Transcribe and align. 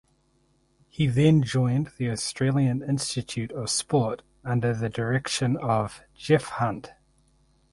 He 0.89 1.05
then 1.05 1.43
joined 1.43 1.91
the 1.99 2.09
Australian 2.09 2.81
Institute 2.81 3.51
of 3.51 3.69
Sport 3.69 4.23
under 4.43 4.73
the 4.73 4.89
direction 4.89 5.55
of 5.57 6.01
Geoff 6.15 6.45
Hunt. 6.53 6.89